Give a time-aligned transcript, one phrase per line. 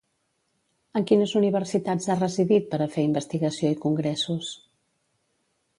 [0.99, 4.53] En quines universitats ha residit per a fer investigació i congressos?